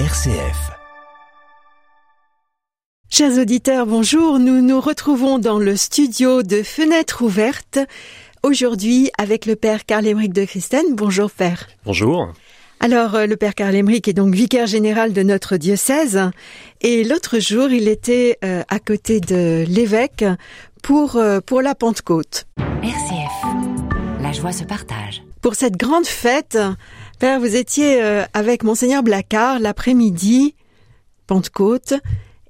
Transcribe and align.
RCF. 0.00 0.72
Chers 3.08 3.38
auditeurs, 3.38 3.86
bonjour. 3.86 4.40
Nous 4.40 4.60
nous 4.60 4.80
retrouvons 4.80 5.38
dans 5.38 5.60
le 5.60 5.76
studio 5.76 6.42
de 6.42 6.64
Fenêtre 6.64 7.22
ouverte. 7.22 7.78
Aujourd'hui 8.42 9.12
avec 9.18 9.46
le 9.46 9.54
père 9.54 9.84
Karl-Émeric 9.84 10.32
de 10.32 10.44
Christen. 10.46 10.82
Bonjour 10.96 11.30
père. 11.30 11.68
Bonjour. 11.84 12.32
Alors, 12.80 13.14
euh, 13.14 13.26
le 13.26 13.36
père 13.36 13.54
Karl-Émeric 13.54 14.08
est 14.08 14.14
donc 14.14 14.34
vicaire 14.34 14.66
général 14.66 15.12
de 15.12 15.22
notre 15.22 15.56
diocèse. 15.58 16.20
Et 16.80 17.04
l'autre 17.04 17.38
jour, 17.38 17.70
il 17.70 17.86
était 17.86 18.36
euh, 18.44 18.64
à 18.68 18.80
côté 18.80 19.20
de 19.20 19.64
l'évêque 19.68 20.24
pour, 20.82 21.14
euh, 21.14 21.38
pour 21.38 21.62
la 21.62 21.76
Pentecôte. 21.76 22.48
RCF. 22.82 23.44
La 24.20 24.32
joie 24.32 24.50
se 24.50 24.64
partage. 24.64 25.22
Pour 25.40 25.54
cette 25.54 25.76
grande 25.76 26.06
fête, 26.06 26.58
vous 27.38 27.56
étiez 27.56 28.02
euh, 28.02 28.24
avec 28.34 28.62
monseigneur 28.62 29.02
Blacard 29.02 29.58
l'après-midi, 29.58 30.54
Pentecôte, 31.26 31.94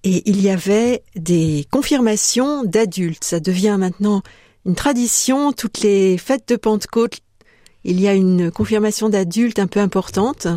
et 0.02 0.28
il 0.28 0.42
y 0.42 0.50
avait 0.50 1.02
des 1.14 1.64
confirmations 1.70 2.64
d'adultes. 2.64 3.24
Ça 3.24 3.40
devient 3.40 3.76
maintenant 3.78 4.22
une 4.66 4.74
tradition. 4.74 5.52
Toutes 5.52 5.80
les 5.80 6.18
fêtes 6.18 6.48
de 6.48 6.56
Pentecôte, 6.56 7.20
il 7.84 8.00
y 8.00 8.08
a 8.08 8.14
une 8.14 8.50
confirmation 8.50 9.08
d'adultes 9.08 9.60
un 9.60 9.68
peu 9.68 9.80
importante. 9.80 10.48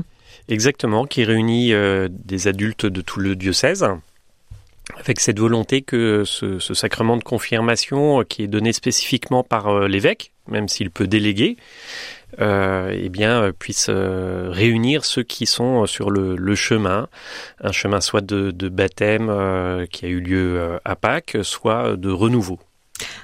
Exactement, 0.50 1.06
qui 1.06 1.24
réunit 1.24 1.74
euh, 1.74 2.08
des 2.10 2.48
adultes 2.48 2.86
de 2.86 3.02
tout 3.02 3.20
le 3.20 3.36
diocèse, 3.36 3.86
avec 4.98 5.20
cette 5.20 5.40
volonté 5.40 5.84
que 5.84 6.24
ce, 6.26 6.60
sacrement 6.60 7.18
de 7.18 7.24
confirmation, 7.24 8.22
euh, 8.22 8.24
qui 8.24 8.44
est 8.44 8.48
donné 8.48 8.74
spécifiquement 8.74 9.44
par 9.44 9.88
l'évêque, 9.88 10.32
même 10.48 10.68
s'il 10.68 10.90
peut 10.90 11.08
déléguer, 11.08 11.58
euh, 12.40 12.94
eh 12.94 13.10
bien, 13.10 13.42
euh, 13.42 13.52
puisse 13.52 13.88
euh, 13.90 14.50
réunir 14.52 15.06
ceux 15.06 15.24
qui 15.24 15.46
sont 15.46 15.86
sur 15.86 16.12
le, 16.12 16.56
chemin, 16.56 17.08
un 17.62 17.72
chemin 17.72 18.02
soit 18.02 18.22
de, 18.22 18.70
baptême 18.70 19.30
euh, 19.30 19.86
qui 19.86 20.06
a 20.06 20.10
eu 20.10 20.20
lieu 20.20 20.60
euh, 20.60 20.78
à 20.86 20.96
Pâques, 20.96 21.38
soit 21.44 21.96
de 21.96 22.10
renouveau. 22.10 22.60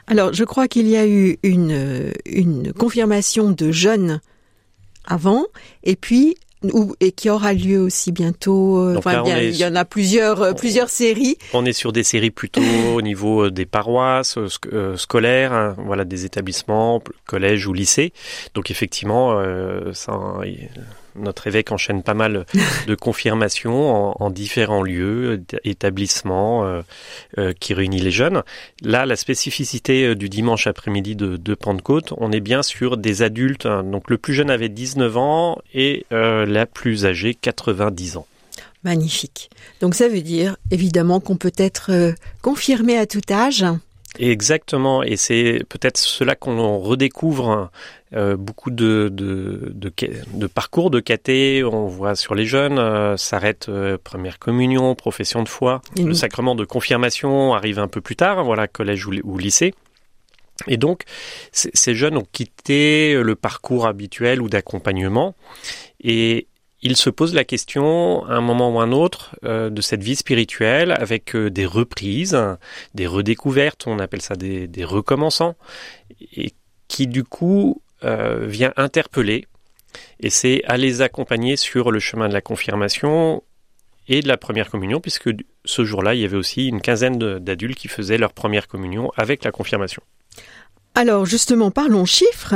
Alors, 0.08 0.34
je 0.34 0.44
crois 0.44 0.68
qu'il 0.68 0.88
y 0.88 0.96
a 0.96 1.08
eu 1.08 1.38
une, 1.44 1.72
euh, 1.72 2.12
une 2.26 2.74
confirmation 2.74 3.52
de 3.52 3.72
jeunes 3.72 4.22
avant, 5.06 5.46
et 5.84 5.96
puis 5.96 6.36
et 7.00 7.12
qui 7.12 7.30
aura 7.30 7.54
lieu 7.54 7.80
aussi 7.80 8.12
bientôt. 8.12 8.80
euh, 8.80 8.96
enfin, 8.98 9.14
là, 9.14 9.22
il 9.26 9.30
y 9.30 9.32
a- 9.32 9.44
est- 9.44 9.50
il 9.50 9.58
y 9.58 9.66
en 9.66 9.76
a 9.76 9.86
plusieurs, 9.86 10.42
euh, 10.42 10.54
plusieurs 10.54 10.90
séries. 10.90 11.38
On 11.54 11.66
est 11.66 11.74
sur 11.74 11.92
des 11.92 12.04
séries 12.04 12.32
plutôt 12.32 12.62
au 12.96 13.02
niveau 13.02 13.46
euh, 13.46 13.52
des 13.52 13.66
paroisses 13.66 14.38
sc- 14.38 14.96
scolaires, 14.98 15.54
hein, 15.54 15.76
voilà, 15.86 16.06
des 16.06 16.26
établissements, 16.26 17.02
collèges 17.26 17.68
ou 17.68 17.74
lycées. 17.74 18.14
Donc 18.56 18.72
effectivement, 18.72 19.42
ça, 19.94 20.14
notre 21.16 21.48
évêque 21.48 21.72
enchaîne 21.72 22.04
pas 22.04 22.14
mal 22.14 22.46
de 22.88 22.96
confirmations 22.96 24.12
en, 24.12 24.16
en 24.20 24.30
différents 24.30 24.84
lieux, 24.84 25.44
établissements 25.64 26.66
euh, 26.66 26.82
euh, 27.38 27.54
qui 27.60 27.74
réunit 27.74 28.00
les 28.00 28.12
jeunes. 28.12 28.44
Là, 28.82 29.06
la 29.06 29.16
spécificité 29.16 30.06
euh, 30.08 30.16
du 30.16 30.30
dimanche 30.30 30.68
après-midi 30.68 31.16
de, 31.16 31.38
de 31.38 31.56
Pentecôte, 31.56 32.14
on 32.18 32.32
est 32.32 32.40
bien 32.40 32.64
sur 32.64 32.98
des 32.98 33.22
adultes. 33.22 33.66
hein. 33.66 33.84
donc 33.84 34.10
le 34.10 34.18
plus 34.18 34.34
jeune 34.34 34.50
avait 34.50 34.70
19 34.70 35.18
ans 35.18 35.58
et 35.74 36.06
euh, 36.12 36.46
la 36.46 36.66
plus 36.66 37.06
âgée 37.06 37.34
90 37.36 38.18
ans. 38.18 38.28
Magnifique. 38.84 39.50
Donc 39.80 39.96
ça 39.96 40.10
veut 40.10 40.22
dire 40.22 40.58
évidemment 40.70 41.20
qu'on 41.22 41.38
peut 41.38 41.54
être 41.58 42.14
confirmé 42.42 42.98
à 42.98 43.06
tout 43.06 43.22
âge. 43.32 43.64
Exactement, 44.20 45.02
et 45.02 45.18
c'est 45.18 45.64
peut-être 45.70 45.98
cela 45.98 46.36
qu'on 46.36 46.78
redécouvre 46.78 47.72
euh, 48.14 48.38
beaucoup 48.38 48.70
de, 48.70 49.10
de, 49.12 49.72
de, 49.74 49.92
de 50.34 50.48
parcours 50.48 50.92
de 50.92 51.00
caté. 51.00 51.64
On 51.64 51.88
voit 51.88 52.16
sur 52.16 52.36
les 52.36 52.46
jeunes, 52.46 52.78
euh, 52.78 53.18
s'arrête 53.18 53.70
euh, 53.70 53.98
première 54.04 54.38
communion, 54.38 54.94
profession 54.94 55.42
de 55.42 55.50
foi. 55.50 55.82
Le 55.98 56.14
sacrement 56.14 56.54
de 56.54 56.64
confirmation 56.64 57.56
arrive 57.56 57.80
un 57.80 57.88
peu 57.88 58.02
plus 58.02 58.16
tard, 58.16 58.44
voilà, 58.44 58.68
collège 58.68 59.08
ou, 59.08 59.14
ou 59.24 59.38
lycée. 59.40 59.74
Et 60.68 60.78
donc, 60.78 61.04
ces 61.52 61.96
jeunes 61.96 62.16
ont 62.16 62.28
quitté 62.32 63.16
le 63.20 63.36
parcours 63.36 63.88
habituel 63.88 64.42
ou 64.42 64.50
d'accompagnement 64.50 65.34
et 66.04 66.48
ils 66.84 66.98
se 66.98 67.10
posent 67.10 67.34
la 67.34 67.46
question, 67.46 68.26
à 68.26 68.34
un 68.34 68.42
moment 68.42 68.70
ou 68.76 68.80
un 68.82 68.92
autre, 68.92 69.36
euh, 69.46 69.70
de 69.70 69.82
cette 69.82 70.04
vie 70.04 70.18
spirituelle 70.18 70.92
avec 70.92 71.34
euh, 71.34 71.50
des 71.50 71.66
reprises, 71.66 72.38
des 72.94 73.08
redécouvertes, 73.08 73.88
on 73.88 74.00
appelle 74.00 74.22
ça 74.22 74.36
des, 74.36 74.70
recommençants, 74.84 75.56
et 76.36 76.54
qui 76.90 77.08
du 77.08 77.24
coup 77.24 77.82
euh, 78.04 78.46
vient 78.46 78.74
interpeller. 78.76 79.48
Et 80.20 80.30
c'est 80.30 80.62
à 80.66 80.76
les 80.76 81.02
accompagner 81.02 81.56
sur 81.56 81.90
le 81.90 82.00
chemin 82.00 82.28
de 82.28 82.34
la 82.34 82.42
confirmation 82.42 83.44
et 84.10 84.22
de 84.22 84.28
la 84.28 84.38
première 84.38 84.70
communion, 84.70 85.00
puisque 85.00 85.30
ce 85.64 85.86
jour-là, 85.86 86.16
il 86.16 86.22
y 86.22 86.26
avait 86.26 86.36
aussi 86.36 86.68
une 86.68 86.82
quinzaine 86.82 87.18
d'adultes 87.18 87.78
qui 87.78 87.88
faisaient 87.88 88.18
leur 88.18 88.34
première 88.34 88.68
communion 88.68 89.10
avec 89.16 89.46
la 89.46 89.52
confirmation. 89.52 90.04
Alors 90.96 91.26
justement, 91.26 91.72
parlons 91.72 92.06
chiffres. 92.06 92.56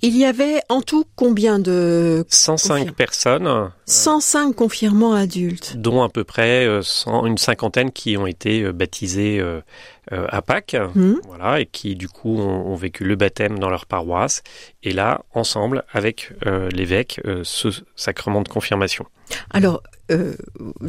Il 0.00 0.16
y 0.16 0.24
avait 0.24 0.60
en 0.68 0.80
tout 0.80 1.04
combien 1.16 1.58
de 1.58 2.24
105 2.28 2.74
Confirme. 2.78 2.94
personnes, 2.94 3.70
105 3.86 4.54
confirmants 4.54 5.12
adultes 5.12 5.76
dont 5.76 6.02
à 6.02 6.08
peu 6.08 6.22
près 6.22 6.64
euh, 6.66 6.82
100 6.82 7.26
une 7.26 7.38
cinquantaine 7.38 7.90
qui 7.90 8.16
ont 8.16 8.26
été 8.26 8.62
euh, 8.62 8.72
baptisés 8.72 9.40
euh, 9.40 9.48
euh, 9.48 9.60
à 10.10 10.42
Pâques, 10.42 10.76
Hmm. 10.94 11.14
voilà, 11.26 11.60
et 11.60 11.66
qui 11.66 11.94
du 11.96 12.08
coup 12.08 12.38
ont, 12.38 12.66
ont 12.66 12.74
vécu 12.74 13.04
le 13.04 13.16
baptême 13.16 13.58
dans 13.58 13.68
leur 13.70 13.86
paroisse, 13.86 14.42
et 14.82 14.92
là, 14.92 15.22
ensemble, 15.34 15.84
avec 15.92 16.32
euh, 16.46 16.68
l'évêque, 16.70 17.20
euh, 17.26 17.40
ce 17.44 17.68
sacrement 17.96 18.42
de 18.42 18.48
confirmation. 18.48 19.04
Alors, 19.50 19.82
euh, 20.10 20.32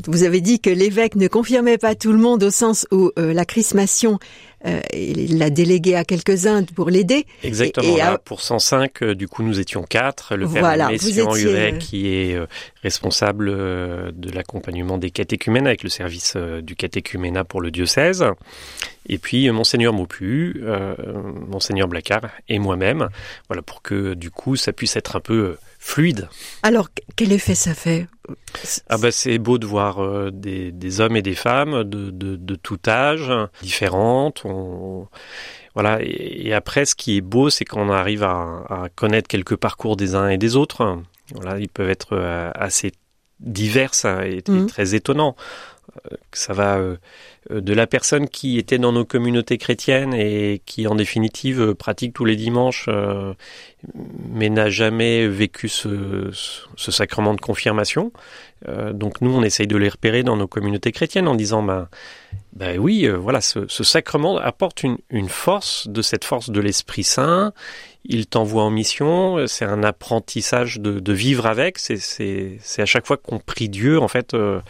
vous 0.07 0.23
avez 0.23 0.39
dit 0.39 0.61
que 0.61 0.69
l'évêque 0.69 1.15
ne 1.15 1.27
confirmait 1.27 1.77
pas 1.77 1.93
tout 1.95 2.13
le 2.13 2.17
monde 2.17 2.41
au 2.43 2.51
sens 2.51 2.87
où 2.91 3.11
euh, 3.19 3.33
la 3.33 3.43
chrismation, 3.43 4.17
euh, 4.65 4.79
il 4.93 5.37
l'a 5.37 5.49
délégué 5.49 5.95
à 5.95 6.05
quelques-uns 6.05 6.63
pour 6.63 6.89
l'aider. 6.89 7.25
Exactement. 7.43 7.85
Et- 7.89 7.95
et 7.95 7.97
là, 7.97 8.13
à- 8.13 8.17
pour 8.17 8.39
105, 8.41 9.03
euh, 9.03 9.13
du 9.13 9.27
coup, 9.27 9.43
nous 9.43 9.59
étions 9.59 9.83
quatre. 9.83 10.37
Le 10.37 10.47
père 10.47 10.61
Voilà, 10.61 10.87
Messian 10.87 11.35
étiez, 11.35 11.47
euh, 11.53 11.71
qui 11.79 12.07
est 12.15 12.35
euh, 12.35 12.45
responsable 12.81 13.49
euh, 13.49 14.11
de 14.13 14.31
l'accompagnement 14.31 14.97
des 14.97 15.11
catéchumènes 15.11 15.67
avec 15.67 15.83
le 15.83 15.89
service 15.89 16.33
euh, 16.37 16.61
du 16.61 16.77
catéchuménat 16.77 17.43
pour 17.43 17.59
le 17.59 17.71
diocèse. 17.71 18.23
Et 19.09 19.17
puis, 19.17 19.49
euh, 19.49 19.53
Monseigneur 19.53 19.91
Maupu, 19.91 20.61
euh, 20.63 20.95
Monseigneur 21.47 21.87
Blacard 21.87 22.29
et 22.47 22.59
moi-même. 22.59 23.09
Voilà, 23.47 23.61
pour 23.63 23.81
que, 23.81 24.13
du 24.13 24.29
coup, 24.29 24.55
ça 24.55 24.71
puisse 24.71 24.95
être 24.95 25.15
un 25.15 25.19
peu 25.19 25.33
euh, 25.33 25.57
fluide. 25.79 26.29
Alors, 26.63 26.89
quel 27.15 27.31
effet 27.33 27.55
ça 27.55 27.73
fait? 27.73 28.07
Ah 28.89 28.97
bah 28.99 29.09
c'est 29.11 29.39
beau 29.39 29.57
de 29.57 29.65
voir 29.65 30.31
des, 30.31 30.71
des 30.71 31.01
hommes 31.01 31.15
et 31.15 31.23
des 31.23 31.33
femmes 31.33 31.83
de, 31.83 32.11
de, 32.11 32.35
de 32.35 32.55
tout 32.55 32.77
âge, 32.87 33.31
différentes. 33.63 34.43
On, 34.45 35.07
voilà. 35.73 35.97
Et, 36.03 36.47
et 36.47 36.53
après, 36.53 36.85
ce 36.85 36.93
qui 36.93 37.17
est 37.17 37.21
beau, 37.21 37.49
c'est 37.49 37.65
qu'on 37.65 37.89
arrive 37.89 38.21
à, 38.23 38.63
à 38.69 38.87
connaître 38.95 39.27
quelques 39.27 39.55
parcours 39.55 39.95
des 39.97 40.13
uns 40.13 40.29
et 40.29 40.37
des 40.37 40.55
autres. 40.55 40.99
Voilà, 41.33 41.57
ils 41.59 41.69
peuvent 41.69 41.89
être 41.89 42.15
assez 42.53 42.91
divers 43.39 43.91
hein, 44.03 44.21
et, 44.23 44.37
et 44.37 44.51
Mhm. 44.51 44.67
très 44.67 44.93
étonnants. 44.93 45.35
Ça 46.33 46.53
va 46.53 46.77
euh, 46.77 46.97
euh, 47.51 47.61
de 47.61 47.73
la 47.73 47.87
personne 47.87 48.27
qui 48.29 48.57
était 48.57 48.77
dans 48.77 48.91
nos 48.91 49.05
communautés 49.05 49.57
chrétiennes 49.57 50.13
et 50.13 50.61
qui, 50.65 50.87
en 50.87 50.95
définitive, 50.95 51.61
euh, 51.61 51.73
pratique 51.75 52.13
tous 52.13 52.25
les 52.25 52.35
dimanches, 52.35 52.89
mais 54.29 54.49
n'a 54.49 54.69
jamais 54.69 55.27
vécu 55.27 55.69
ce, 55.69 56.29
ce- 56.75 56.91
sacrement 56.91 57.33
de 57.33 57.41
confirmation. 57.41 58.11
Donc 58.93 59.21
nous, 59.21 59.31
on 59.31 59.41
essaye 59.43 59.67
de 59.67 59.77
les 59.77 59.87
repérer 59.87 60.21
dans 60.23 60.35
nos 60.35 60.47
communautés 60.47 60.91
chrétiennes 60.91 61.27
en 61.29 61.35
disant, 61.35 61.63
ben, 61.63 61.87
ben 62.53 62.79
oui, 62.79 63.05
euh, 63.05 63.15
voilà, 63.15 63.41
ce, 63.41 63.67
sacrement 63.67 64.37
apporte 64.37 64.83
une, 64.83 65.29
force, 65.29 65.87
de 65.87 66.01
cette 66.01 66.25
force 66.25 66.49
de 66.49 66.59
l'Esprit 66.59 67.03
Saint. 67.03 67.53
Il 68.05 68.27
t'envoie 68.27 68.63
en 68.63 68.71
mission. 68.71 69.45
C'est 69.47 69.65
un 69.65 69.83
apprentissage 69.83 70.79
de, 70.79 71.13
vivre 71.13 71.45
avec. 71.45 71.77
C'est, 71.77 72.59
à 72.77 72.85
chaque 72.85 73.05
fois 73.05 73.17
qu'on 73.17 73.39
prie 73.39 73.69
Dieu, 73.69 73.99
en 73.99 74.07
fait, 74.07 74.33
euh, 74.33 74.61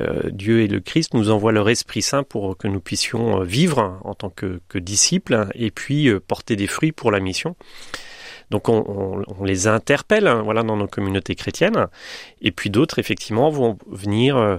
euh, 0.00 0.30
Dieu 0.30 0.60
et 0.60 0.68
le 0.68 0.80
Christ 0.80 1.14
nous 1.14 1.30
envoient 1.30 1.52
leur 1.52 1.68
Esprit 1.68 2.02
Saint 2.02 2.22
pour 2.22 2.56
que 2.56 2.68
nous 2.68 2.80
puissions 2.80 3.40
euh, 3.40 3.44
vivre 3.44 3.98
en 4.04 4.14
tant 4.14 4.30
que, 4.30 4.60
disciples 4.74 5.48
et 5.54 5.70
puis 5.70 6.08
euh, 6.08 6.20
porter 6.20 6.56
des 6.56 6.66
fruits 6.66 6.92
pour 6.92 7.10
la 7.10 7.20
mission. 7.20 7.56
Donc 8.50 8.68
on, 8.68 8.84
on- 8.86 9.22
on 9.40 9.44
les 9.44 9.66
interpelle, 9.66 10.26
hein, 10.28 10.42
voilà, 10.44 10.62
dans 10.62 10.76
nos 10.76 10.86
communautés 10.86 11.34
chrétiennes. 11.34 11.86
Et 12.40 12.52
puis 12.52 12.70
d'autres, 12.70 12.98
effectivement, 13.00 13.50
vont 13.50 13.76
venir 13.90 14.36
euh, 14.36 14.56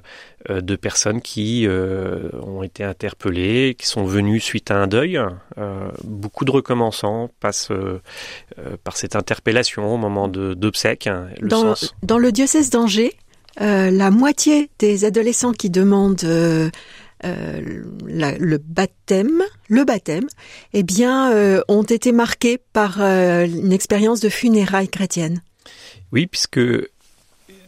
euh, 0.50 0.60
de 0.62 0.76
personnes 0.76 1.22
qui 1.22 1.66
euh, 1.68 2.30
ont 2.44 2.64
été 2.64 2.84
interpellées, 2.84 3.76
qui 3.80 3.88
sont 3.88 4.04
venues 4.04 4.40
suite 4.42 4.72
à 4.72 4.76
un 4.76 4.88
deuil. 4.88 5.18
Euh, 5.58 5.88
beaucoup 6.04 6.44
de 6.44 6.52
recommençants 6.52 7.30
passent 7.40 7.72
euh, 7.72 8.02
euh, 8.60 8.76
par 8.84 8.98
cette 8.98 9.16
interpellation 9.16 9.94
au 9.94 9.98
moment 9.98 10.28
de- 10.28 10.54
d'obsèques. 10.54 11.08
hein, 11.08 11.28
dans, 11.42 11.74
dans 12.04 12.18
le 12.18 12.32
diocèse 12.34 12.70
d'Angers, 12.70 13.14
euh, 13.62 13.90
la 13.90 14.12
moitié 14.12 14.70
des 14.80 15.06
adolescents 15.06 15.54
qui 15.54 15.70
demandent 15.70 16.24
euh, 16.26 16.70
euh, 17.26 17.84
la- 18.06 18.38
le 18.38 18.58
baptême, 18.60 19.42
le 19.68 19.84
baptême, 19.84 20.28
eh 20.74 20.84
bien, 20.84 21.32
euh, 21.34 21.62
ont 21.68 21.84
été 21.84 22.12
marqués 22.12 22.58
par 22.74 23.02
euh, 23.02 23.46
une 23.46 23.74
expérience 23.74 24.20
de 24.20 24.30
funérailles 24.30 24.90
chrétiennes. 24.90 25.42
Oui, 26.12 26.28
puisque 26.28 26.60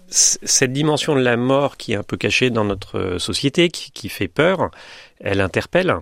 cette 0.10 0.74
dimension 0.74 1.16
de 1.16 1.22
la 1.22 1.38
mort 1.38 1.78
qui 1.78 1.94
est 1.94 1.96
un 1.96 2.04
peu 2.04 2.18
cachée 2.18 2.50
dans 2.50 2.66
notre 2.66 3.18
société, 3.19 3.69
qui, 3.69 4.10
fait 4.10 4.28
peur, 4.28 4.72
elle 5.19 5.40
interpelle. 5.40 5.94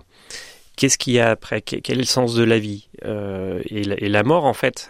Qu'est-ce 0.76 0.96
qu'il 0.96 1.14
y 1.14 1.20
a 1.20 1.30
après? 1.30 1.60
Quel 1.60 1.96
est 1.96 2.00
le 2.00 2.04
sens 2.04 2.34
de 2.34 2.42
la 2.42 2.58
vie? 2.58 2.88
Et, 3.04 3.82
la, 3.84 4.22
mort, 4.22 4.46
en 4.46 4.54
fait, 4.54 4.88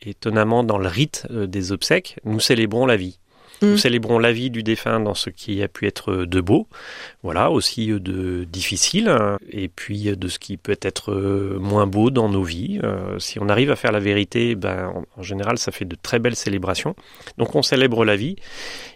étonnamment, 0.00 0.64
dans 0.64 0.78
le 0.78 0.88
rite 0.88 1.26
des 1.30 1.72
obsèques, 1.72 2.16
nous 2.24 2.40
célébrons 2.40 2.86
la 2.86 2.96
vie. 2.96 3.18
Nous 3.62 3.74
mm. 3.74 3.78
célébrons 3.78 4.18
la 4.18 4.32
vie 4.32 4.50
du 4.50 4.62
défunt 4.62 5.00
dans 5.00 5.14
ce 5.14 5.30
qui 5.30 5.62
a 5.62 5.68
pu 5.68 5.86
être 5.86 6.24
de 6.24 6.40
beau, 6.40 6.66
voilà, 7.22 7.50
aussi 7.50 7.88
de 7.88 8.44
difficile, 8.44 9.08
hein, 9.08 9.38
et 9.50 9.68
puis 9.68 10.16
de 10.16 10.28
ce 10.28 10.38
qui 10.38 10.56
peut 10.56 10.78
être 10.82 11.14
moins 11.58 11.86
beau 11.86 12.10
dans 12.10 12.28
nos 12.28 12.42
vies. 12.42 12.80
Euh, 12.82 13.18
si 13.18 13.38
on 13.40 13.48
arrive 13.48 13.70
à 13.70 13.76
faire 13.76 13.92
la 13.92 14.00
vérité, 14.00 14.54
ben, 14.54 15.04
en, 15.16 15.22
général, 15.22 15.58
ça 15.58 15.72
fait 15.72 15.84
de 15.84 15.96
très 16.00 16.18
belles 16.18 16.36
célébrations. 16.36 16.94
Donc 17.38 17.54
on 17.54 17.62
célèbre 17.62 18.04
la 18.04 18.16
vie, 18.16 18.36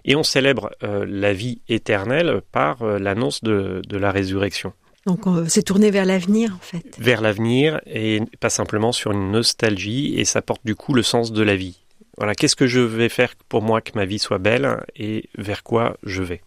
et 0.05 0.17
on 0.17 0.23
célèbre 0.23 0.71
euh, 0.83 1.05
la 1.09 1.33
vie 1.33 1.61
éternelle 1.69 2.41
par 2.53 2.83
euh, 2.83 2.99
l'annonce 2.99 3.43
de, 3.43 3.83
de 3.87 3.97
la 3.97 4.11
résurrection. 4.11 4.73
Donc 5.07 5.25
c'est 5.47 5.63
tourné 5.63 5.93
vers 5.93 6.05
l'avenir 6.05 6.53
en 6.53 6.61
fait. 6.61 6.97
Vers 6.99 7.21
l'avenir 7.21 7.81
et 7.87 8.21
pas 8.41 8.51
simplement 8.51 8.91
sur 8.91 9.13
une 9.13 9.31
nostalgie 9.31 10.17
et 10.19 10.25
ça 10.25 10.43
porte 10.43 10.63
du 10.65 10.75
coup 10.75 10.95
le 10.95 11.05
sens 11.05 11.31
de 11.31 11.43
la 11.45 11.55
vie. 11.55 11.86
Voilà, 12.19 12.35
qu'est-ce 12.35 12.57
que 12.57 12.67
je 12.67 12.81
vais 12.81 13.09
faire 13.09 13.35
pour 13.49 13.63
moi 13.63 13.81
que 13.81 13.93
ma 13.95 14.07
vie 14.07 14.19
soit 14.19 14.39
belle 14.39 14.85
et 14.97 15.29
vers 15.37 15.63
quoi 15.63 15.97
je 16.03 16.23
vais? 16.23 16.41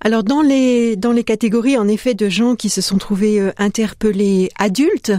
Alors 0.00 0.24
dans 0.24 0.42
les 0.42 0.96
dans 0.96 1.12
les 1.12 1.22
catégories 1.22 1.78
en 1.78 1.86
effet 1.86 2.14
de 2.14 2.28
gens 2.28 2.56
qui 2.56 2.68
se 2.68 2.80
sont 2.80 2.98
trouvés 2.98 3.40
euh, 3.40 3.52
interpellés 3.58 4.50
adultes 4.58 5.12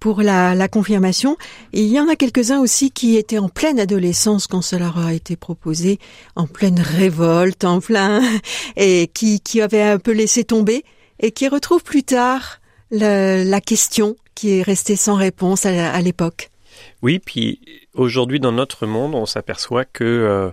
pour 0.00 0.20
la, 0.20 0.54
la 0.54 0.68
confirmation, 0.68 1.38
il 1.72 1.86
y 1.86 1.98
en 1.98 2.08
a 2.08 2.16
quelques-uns 2.16 2.60
aussi 2.60 2.90
qui 2.90 3.16
étaient 3.16 3.38
en 3.38 3.48
pleine 3.48 3.80
adolescence 3.80 4.46
quand 4.46 4.60
cela 4.60 4.86
leur 4.86 4.98
a 4.98 5.14
été 5.14 5.36
proposé, 5.36 5.98
en 6.34 6.46
pleine 6.46 6.78
révolte, 6.80 7.64
en 7.64 7.80
plein 7.80 8.20
et 8.76 9.10
qui 9.12 9.40
qui 9.40 9.62
avaient 9.62 9.82
un 9.82 9.98
peu 9.98 10.12
laissé 10.12 10.44
tomber 10.44 10.84
et 11.18 11.30
qui 11.32 11.48
retrouvent 11.48 11.84
plus 11.84 12.02
tard 12.02 12.60
la, 12.90 13.42
la 13.42 13.60
question 13.62 14.16
qui 14.34 14.58
est 14.58 14.62
restée 14.62 14.96
sans 14.96 15.14
réponse 15.14 15.64
à 15.64 16.00
l'époque. 16.02 16.50
Oui, 17.06 17.20
puis 17.20 17.60
aujourd'hui 17.94 18.40
dans 18.40 18.50
notre 18.50 18.84
monde, 18.84 19.14
on 19.14 19.26
s'aperçoit 19.26 19.84
que 19.84 20.02
euh, 20.02 20.50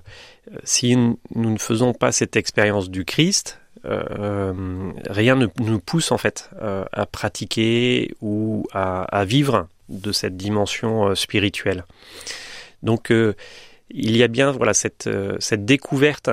si 0.64 0.96
nous 0.96 1.18
ne 1.34 1.58
faisons 1.58 1.96
pas 1.96 2.12
cette 2.12 2.36
expérience 2.36 2.92
du 2.92 3.06
Christ, 3.06 3.60
euh, 3.86 4.92
rien 5.10 5.36
ne 5.36 5.48
nous 5.58 5.80
pousse 5.80 6.12
en 6.12 6.20
fait 6.20 6.52
euh, 6.62 6.86
à 6.92 7.08
pratiquer 7.08 8.14
ou 8.22 8.68
à, 8.72 9.26
vivre 9.26 9.68
de 9.90 10.12
cette 10.12 10.38
dimension 10.38 11.16
spirituelle. 11.16 11.86
Donc 12.84 13.12
il 13.94 14.18
y 14.18 14.24
a 14.24 14.28
bien 14.28 14.52
voilà 14.52 14.74
cette, 14.74 15.08
euh, 15.08 15.38
cette 15.40 15.66
découverte. 15.66 16.30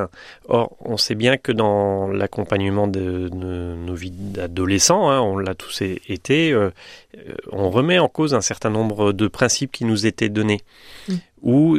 Or, 0.48 0.76
on 0.80 0.96
sait 0.96 1.14
bien 1.14 1.36
que 1.36 1.52
dans 1.52 2.08
l'accompagnement 2.08 2.88
de, 2.88 3.28
nos 3.30 3.94
vies 3.94 4.10
d'adolescents, 4.10 5.10
hein, 5.10 5.20
on 5.20 5.36
l'a 5.36 5.54
tous 5.54 5.82
été, 5.82 6.52
euh, 6.52 6.70
euh, 7.16 7.34
on 7.52 7.70
remet 7.70 7.98
en 7.98 8.08
cause 8.08 8.34
un 8.34 8.40
certain 8.40 8.70
nombre 8.70 9.12
de 9.12 9.28
principes 9.28 9.72
qui 9.72 9.84
nous 9.84 10.06
étaient 10.06 10.30
donnés, 10.30 10.62
mm. 11.08 11.14
ou 11.42 11.78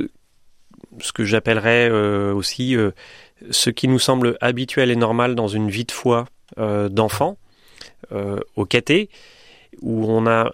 ce 0.99 1.11
que 1.11 1.23
j'appellerais 1.23 1.89
aussi 2.31 2.75
ce 3.49 3.69
qui 3.69 3.87
nous 3.87 3.97
semble 3.97 4.37
habituel 4.41 4.91
et 4.91 4.97
normal 4.97 5.35
dans 5.35 5.47
une 5.47 5.69
vie 5.69 5.85
de 5.85 5.91
foi 5.91 6.25
d'enfant, 6.57 7.37
au 8.57 8.65
caté, 8.65 9.09
où 9.81 10.05
on 10.11 10.27
a 10.27 10.51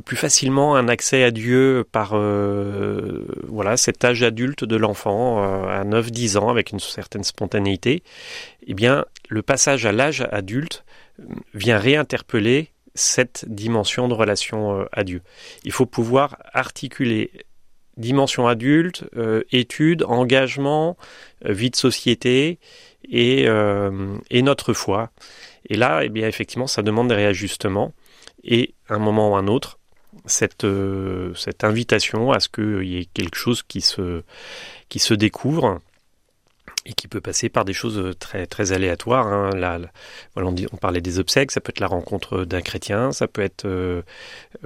plus 0.00 0.16
facilement 0.16 0.76
un 0.76 0.88
accès 0.88 1.22
à 1.24 1.30
Dieu 1.30 1.84
par 1.90 2.12
euh, 2.14 3.26
voilà 3.48 3.76
cet 3.76 4.04
âge 4.04 4.22
adulte 4.22 4.64
de 4.64 4.76
l'enfant 4.76 5.42
euh, 5.42 5.68
à 5.68 5.84
9-10 5.84 6.38
ans 6.38 6.48
avec 6.48 6.72
une 6.72 6.80
certaine 6.80 7.24
spontanéité, 7.24 8.02
eh 8.66 8.74
bien 8.74 9.04
le 9.28 9.42
passage 9.42 9.86
à 9.86 9.92
l'âge 9.92 10.26
adulte 10.32 10.84
vient 11.54 11.78
réinterpeller 11.78 12.70
cette 12.94 13.44
dimension 13.48 14.08
de 14.08 14.14
relation 14.14 14.80
euh, 14.80 14.84
à 14.92 15.04
Dieu. 15.04 15.22
Il 15.64 15.72
faut 15.72 15.86
pouvoir 15.86 16.38
articuler 16.52 17.30
dimension 17.96 18.48
adulte, 18.48 19.04
études, 19.52 20.02
engagement, 20.02 20.96
vie 21.44 21.70
de 21.70 21.76
société 21.76 22.58
et, 23.08 23.44
et 23.44 24.42
notre 24.42 24.72
foi. 24.72 25.10
Et 25.68 25.76
là, 25.76 26.00
eh 26.02 26.08
bien 26.08 26.26
effectivement, 26.26 26.66
ça 26.66 26.82
demande 26.82 27.06
des 27.06 27.14
réajustements 27.14 27.92
et 28.42 28.74
un 28.88 28.98
moment 28.98 29.30
ou 29.30 29.36
un 29.36 29.46
autre, 29.46 29.78
cette, 30.26 30.64
euh, 30.64 31.34
cette 31.34 31.64
invitation 31.64 32.32
à 32.32 32.40
ce 32.40 32.48
qu'il 32.48 32.84
y 32.84 32.98
ait 32.98 33.06
quelque 33.06 33.36
chose 33.36 33.62
qui 33.62 33.80
se, 33.80 34.22
qui 34.88 34.98
se 34.98 35.14
découvre 35.14 35.80
et 36.86 36.92
qui 36.92 37.08
peut 37.08 37.22
passer 37.22 37.48
par 37.48 37.64
des 37.64 37.72
choses 37.72 38.14
très 38.18 38.46
très 38.46 38.72
aléatoires. 38.72 39.26
Hein. 39.26 39.50
Là, 39.56 39.78
voilà, 40.34 40.50
on, 40.50 40.54
on, 40.72 40.76
parlait 40.76 41.00
des 41.00 41.18
obsèques, 41.18 41.50
ça 41.50 41.62
peut 41.62 41.70
être 41.70 41.80
la 41.80 41.86
rencontre 41.86 42.44
d'un 42.44 42.60
chrétien, 42.60 43.10
ça 43.10 43.26
peut 43.26 43.40
être 43.40 43.64
euh, 43.64 44.02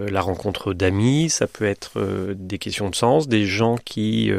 euh, 0.01 0.09
la 0.11 0.21
rencontre 0.21 0.75
d'amis, 0.75 1.31
ça 1.31 1.47
peut 1.47 1.65
être 1.65 2.01
des 2.35 2.59
questions 2.59 2.91
de 2.91 2.97
sens, 2.97 3.29
des 3.29 3.45
gens 3.45 3.77
qui 3.77 4.33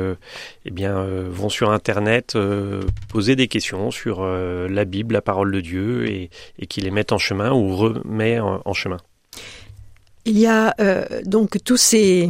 eh 0.65 0.71
bien 0.71 1.03
vont 1.29 1.49
sur 1.49 1.71
Internet 1.71 2.37
poser 3.09 3.37
des 3.37 3.47
questions 3.47 3.91
sur 3.91 4.25
la 4.25 4.85
Bible, 4.85 5.13
la 5.13 5.21
parole 5.21 5.51
de 5.51 5.61
Dieu, 5.61 6.09
et, 6.09 6.29
et 6.57 6.67
qui 6.67 6.81
les 6.81 6.91
mettent 6.91 7.13
en 7.13 7.17
chemin 7.17 7.51
ou 7.51 7.75
remet 7.75 8.39
en 8.39 8.73
chemin. 8.73 8.99
Il 10.29 10.37
y 10.37 10.45
a 10.45 10.75
euh, 10.79 11.05
donc 11.25 11.57
tous 11.63 11.77
ces 11.77 12.29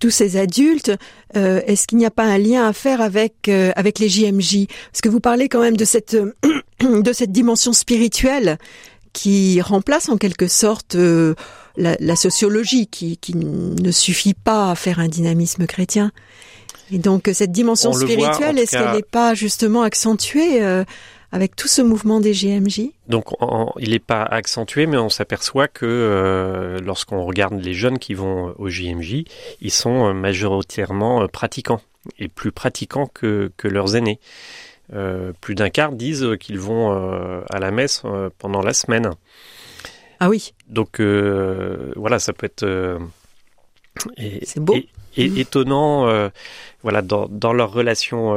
tous 0.00 0.10
ces 0.10 0.36
adultes, 0.36 0.90
euh, 1.36 1.60
est-ce 1.64 1.86
qu'il 1.86 1.98
n'y 1.98 2.06
a 2.06 2.10
pas 2.10 2.24
un 2.24 2.38
lien 2.38 2.66
à 2.66 2.72
faire 2.72 3.00
avec 3.00 3.48
euh, 3.48 3.70
avec 3.76 4.00
les 4.00 4.08
JMJ 4.08 4.66
Parce 4.90 5.00
que 5.00 5.08
vous 5.08 5.20
parlez 5.20 5.48
quand 5.48 5.60
même 5.60 5.76
de 5.76 5.84
cette 5.84 6.16
de 6.80 7.12
cette 7.12 7.30
dimension 7.30 7.72
spirituelle 7.72 8.58
qui 9.12 9.60
remplace 9.60 10.08
en 10.08 10.16
quelque 10.16 10.48
sorte 10.48 10.96
la, 10.96 11.96
la, 12.00 12.16
sociologie, 12.16 12.88
qui, 12.88 13.16
qui 13.16 13.36
ne 13.36 13.92
suffit 13.92 14.34
pas 14.34 14.72
à 14.72 14.74
faire 14.74 14.98
un 14.98 15.06
dynamisme 15.06 15.68
chrétien. 15.68 16.10
Et 16.90 16.98
donc 16.98 17.30
cette 17.32 17.52
dimension 17.52 17.92
spirituelle, 17.92 18.58
est-ce 18.58 18.72
qu'elle 18.72 18.90
n'est 18.90 19.02
pas 19.02 19.34
justement 19.34 19.82
accentuée 19.82 20.60
avec 21.34 21.56
tout 21.56 21.66
ce 21.66 21.82
mouvement 21.82 22.20
des 22.20 22.30
GMJ 22.30 22.92
Donc 23.08 23.30
il 23.80 23.90
n'est 23.90 23.98
pas 23.98 24.22
accentué, 24.22 24.86
mais 24.86 24.98
on 24.98 25.08
s'aperçoit 25.08 25.66
que 25.66 25.84
euh, 25.84 26.78
lorsqu'on 26.78 27.24
regarde 27.24 27.54
les 27.60 27.74
jeunes 27.74 27.98
qui 27.98 28.14
vont 28.14 28.54
au 28.56 28.68
JMJ, 28.68 29.24
ils 29.60 29.72
sont 29.72 30.06
euh, 30.06 30.12
majoritairement 30.12 31.24
euh, 31.24 31.26
pratiquants, 31.26 31.80
et 32.20 32.28
plus 32.28 32.52
pratiquants 32.52 33.08
que, 33.12 33.50
que 33.56 33.66
leurs 33.66 33.96
aînés. 33.96 34.20
plus 35.40 35.56
d'un 35.56 35.70
quart 35.70 35.90
disent 35.90 36.36
qu'ils 36.38 36.60
vont 36.60 36.92
à 37.50 37.58
la 37.58 37.72
messe 37.72 38.02
pendant 38.38 38.62
la 38.62 38.72
semaine. 38.72 39.10
Ah 40.20 40.28
oui. 40.28 40.54
Donc 40.68 41.00
voilà, 41.00 42.20
ça 42.20 42.32
peut 42.32 42.46
être... 42.46 42.64
C'est 44.44 44.60
beau. 44.60 44.76
Et, 45.16 45.40
étonnant 45.40 46.30
voilà, 46.84 47.02
dans, 47.02 47.26
dans, 47.28 47.52
leur 47.52 47.72
relation 47.72 48.30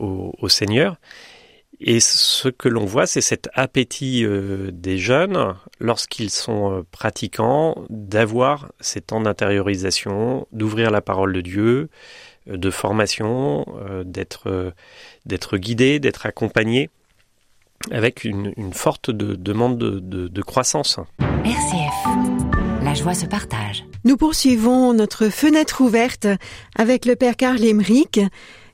au, 0.00 0.34
au 0.40 0.48
Seigneur. 0.48 0.96
Et 1.84 1.98
ce 1.98 2.48
que 2.48 2.68
l'on 2.68 2.84
voit, 2.84 3.06
c'est 3.06 3.20
cet 3.20 3.48
appétit 3.54 4.24
euh, 4.24 4.70
des 4.72 4.98
jeunes, 4.98 5.54
lorsqu'ils 5.80 6.30
sont 6.30 6.72
euh, 6.72 6.82
pratiquants, 6.92 7.74
d'avoir 7.90 8.70
ces 8.80 9.00
temps 9.00 9.20
d'intériorisation, 9.20 10.46
d'ouvrir 10.52 10.92
la 10.92 11.00
parole 11.00 11.32
de 11.32 11.40
Dieu, 11.40 11.88
euh, 12.48 12.56
de 12.56 12.70
formation, 12.70 13.66
d'être 14.04 14.72
d'être 15.26 15.56
guidés, 15.56 15.98
d'être 15.98 16.24
accompagnés, 16.24 16.88
avec 17.90 18.22
une, 18.22 18.52
forte 18.72 19.10
demande 19.10 19.76
de, 19.76 20.28
de 20.28 20.42
croissance. 20.42 21.00
RCF, 21.44 22.84
la 22.84 22.94
joie 22.94 23.14
se 23.14 23.26
partage. 23.26 23.84
Nous 24.04 24.16
poursuivons 24.16 24.92
notre 24.94 25.30
fenêtre 25.30 25.80
ouverte 25.80 26.28
avec 26.76 27.06
le 27.06 27.16
Père 27.16 27.36
Karl 27.36 27.64
Emmerich, 27.64 28.20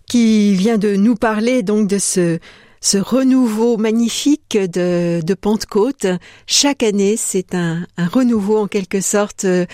qui 0.06 0.54
vient 0.54 0.78
de 0.78 0.94
nous 0.94 1.14
parler 1.14 1.62
donc 1.62 1.88
de 1.88 1.98
ce 1.98 2.38
ce 2.80 2.99
renouveau 2.99 3.76
magnifique 3.76 4.56
de, 4.56 5.20
de 5.23 5.35
Pentecôte. 5.35 6.06
Chaque 6.47 6.82
année, 6.82 7.16
c'est 7.16 7.54
un, 7.54 7.87
renouveau 7.97 8.58
en 8.58 8.66
quelque 8.66 9.00
sorte 9.00 9.44
de 9.44 9.68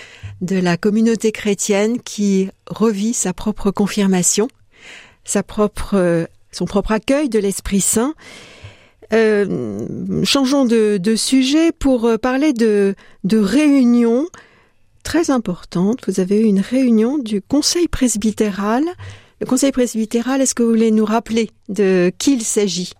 la 0.59 0.77
communauté 0.77 1.31
chrétienne 1.31 2.01
qui 2.01 2.49
revit 2.67 3.13
sa 3.13 3.33
propre 3.33 3.71
confirmation, 3.71 4.47
sa 5.23 5.43
propre, 5.43 6.27
son 6.51 6.65
propre 6.65 6.91
accueil 6.91 7.29
de 7.29 7.39
l'Esprit 7.39 7.81
Saint. 7.81 8.13
Euh, 9.13 10.23
changeons 10.23 10.65
de, 10.65 10.97
de, 10.97 11.15
sujet 11.15 11.71
pour 11.71 12.09
parler 12.19 12.53
de, 12.53 12.95
de 13.23 13.37
réunions 13.37 14.25
très 15.03 15.29
importantes. 15.29 15.99
Vous 16.07 16.19
avez 16.19 16.41
eu 16.41 16.45
une 16.45 16.59
réunion 16.59 17.17
du 17.17 17.41
Conseil 17.41 17.87
presbytéral 17.87 18.83
le 19.39 19.45
conseil 19.45 19.71
presbytéral, 19.71 20.41
est-ce 20.41 20.55
que 20.55 20.63
vous 20.63 20.69
voulez 20.69 20.91
nous 20.91 21.05
rappeler 21.05 21.51
de 21.69 22.11
qui 22.17 22.33
il 22.33 22.43
s'agit? 22.43 22.93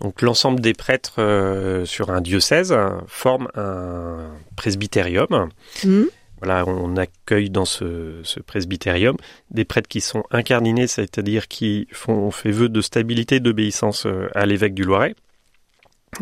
Donc 0.00 0.20
l'ensemble 0.20 0.60
des 0.60 0.74
prêtres 0.74 1.20
euh, 1.20 1.84
sur 1.84 2.10
un 2.10 2.20
diocèse 2.20 2.76
forment 3.06 3.48
un 3.54 4.30
presbytérium. 4.56 5.48
Mmh. 5.84 6.02
Voilà, 6.42 6.66
on 6.66 6.96
accueille 6.96 7.48
dans 7.48 7.64
ce, 7.64 8.20
ce, 8.22 8.40
presbytérium 8.40 9.16
des 9.50 9.64
prêtres 9.64 9.88
qui 9.88 10.02
sont 10.02 10.24
incarninés, 10.30 10.86
c'est-à-dire 10.86 11.48
qui 11.48 11.88
font 11.92 12.30
fait 12.30 12.50
vœu 12.50 12.68
de 12.68 12.82
stabilité, 12.82 13.40
d'obéissance 13.40 14.06
à 14.34 14.44
l'évêque 14.44 14.74
du 14.74 14.82
Loiret 14.82 15.14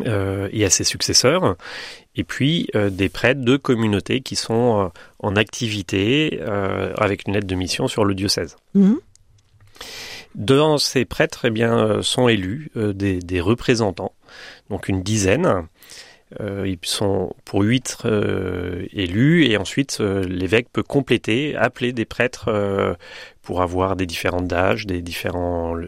euh, 0.00 0.48
et 0.50 0.64
à 0.64 0.70
ses 0.70 0.82
successeurs, 0.82 1.56
et 2.16 2.24
puis 2.24 2.68
euh, 2.74 2.90
des 2.90 3.08
prêtres 3.08 3.42
de 3.42 3.56
communautés 3.56 4.22
qui 4.22 4.34
sont 4.34 4.80
euh, 4.80 4.88
en 5.20 5.36
activité 5.36 6.40
avec 6.96 7.26
une 7.26 7.34
lettre 7.34 7.46
de 7.46 7.54
mission 7.54 7.86
sur 7.86 8.04
le 8.04 8.14
diocèse. 8.14 8.56
Mmh. 8.74 8.94
Dans 10.34 10.78
ces 10.78 11.04
prêtres, 11.04 11.44
eh 11.44 11.50
bien, 11.50 12.02
sont 12.02 12.28
élus 12.28 12.70
des, 12.74 13.20
des, 13.20 13.40
représentants, 13.40 14.12
donc 14.68 14.88
une 14.88 15.02
dizaine, 15.02 15.68
euh, 16.40 16.66
ils 16.66 16.78
sont 16.82 17.34
pour 17.44 17.62
huit 17.62 17.98
euh, 18.04 18.86
élus 18.92 19.44
et 19.46 19.56
ensuite 19.56 19.98
euh, 20.00 20.24
l'évêque 20.24 20.68
peut 20.72 20.82
compléter, 20.82 21.54
appeler 21.54 21.92
des 21.92 22.04
prêtres 22.04 22.96
pour 23.42 23.62
avoir 23.62 23.94
des 23.94 24.06
différentes 24.06 24.48
d'âge, 24.48 24.86
des 24.86 25.02
différentes 25.02 25.84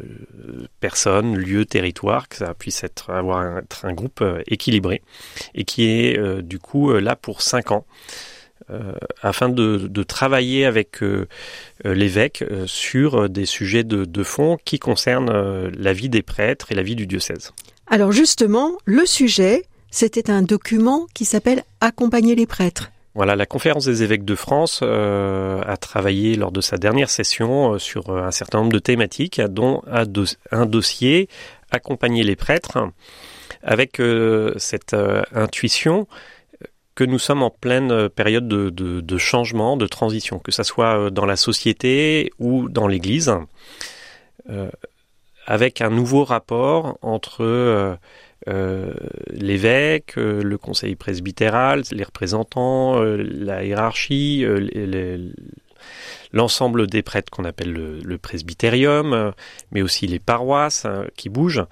personnes, 0.81 1.37
lieux, 1.37 1.65
territoires, 1.65 2.29
que 2.29 2.37
ça 2.37 2.55
puisse 2.55 2.85
être 2.85 3.11
avoir 3.11 3.39
un, 3.39 3.63
un 3.83 3.93
groupe 3.93 4.23
équilibré 4.47 5.03
et 5.55 5.65
qui 5.65 5.89
est 5.89 6.43
du 6.43 6.59
coup 6.59 6.93
là 6.93 7.17
pour 7.17 7.43
cinq 7.43 7.71
ans. 7.71 7.87
Afin 9.23 9.49
de, 9.49 9.87
de, 9.89 10.03
travailler 10.03 10.65
avec 10.65 11.01
l'évêque 11.85 12.45
sur 12.67 13.29
des 13.29 13.47
sujets 13.47 13.85
de, 13.85 14.05
de 14.05 14.23
fond 14.23 14.59
qui 14.65 14.79
concernent 14.79 15.69
la 15.69 15.93
vie 15.93 16.09
des 16.09 16.23
prêtres 16.23 16.73
et 16.73 16.75
la 16.75 16.83
vie 16.83 16.97
du 16.97 17.07
diocèse. 17.07 17.53
Alors 17.89 18.13
justement, 18.13 18.73
le 18.85 19.07
sujet, 19.07 19.65
c'était 19.91 20.31
un 20.31 20.43
document 20.43 21.07
qui 21.15 21.25
s'appelle 21.25 21.63
Accompagner 21.81 22.35
les 22.35 22.47
prêtres. 22.47 22.91
Voilà, 23.17 23.35
la 23.35 23.47
conférence 23.47 23.87
des 23.87 24.03
évêques 24.03 24.27
de 24.27 24.35
France 24.35 24.81
euh, 24.83 25.63
a 25.65 25.79
travaillé 25.79 26.37
lors 26.37 26.53
de 26.53 26.61
sa 26.61 26.77
dernière 26.77 27.09
session 27.09 27.73
euh, 27.73 27.79
sur 27.79 28.11
euh, 28.11 28.23
un 28.23 28.31
certain 28.31 28.59
nombre 28.59 28.73
de 28.73 28.79
thématiques, 28.79 29.41
dont 29.41 29.83
un, 29.91 30.67
dossier 30.67 31.29
Accompagner 31.71 32.25
les 32.25 32.37
prêtres, 32.37 32.79
avec 33.63 34.01
cette 34.57 34.95
intuition 35.35 36.07
que 36.97 37.05
nous 37.05 37.21
sommes 37.21 37.43
en 37.45 37.51
pleine 37.51 38.09
période 38.09 38.49
de, 38.49 39.19
changement, 39.19 39.77
de 39.77 39.87
transition, 39.87 40.41
que 40.41 40.51
ce 40.51 40.65
soit 40.65 41.11
dans 41.11 41.27
la 41.27 41.37
société 41.37 42.33
ou 42.41 42.69
dans 42.69 42.89
l'Église, 42.89 43.33
avec 45.47 45.81
un 45.81 45.91
nouveau 45.91 46.25
rapport 46.25 46.99
entre 47.03 47.99
euh, 48.49 48.95
l'évêque, 49.31 50.15
euh, 50.19 50.41
le 50.41 50.57
conseil 50.57 50.95
presbytéral, 50.95 51.83
les 51.91 52.05
représentants, 52.05 53.03
euh, 53.03 53.17
la 53.17 53.65
hiérarchie, 53.65 54.45
l'ensemble 56.33 56.87
des 56.87 57.03
prêtres 57.03 57.31
qu'on 57.31 57.45
appelle 57.45 57.73
le, 57.73 58.19
presbytérium, 58.19 59.33
mais 59.73 59.83
aussi 59.83 60.07
les 60.07 60.21
paroisses 60.21 60.87
qui 61.17 61.29
bougent. 61.29 61.65